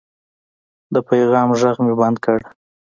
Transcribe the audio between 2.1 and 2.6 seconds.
کړ.